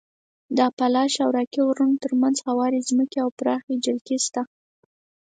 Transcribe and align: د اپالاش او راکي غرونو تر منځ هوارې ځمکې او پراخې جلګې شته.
د 0.55 0.57
اپالاش 0.69 1.13
او 1.23 1.29
راکي 1.37 1.61
غرونو 1.67 1.95
تر 2.03 2.11
منځ 2.21 2.37
هوارې 2.47 2.85
ځمکې 2.89 3.17
او 3.23 3.29
پراخې 3.39 3.73
جلګې 3.85 4.17
شته. 4.25 4.41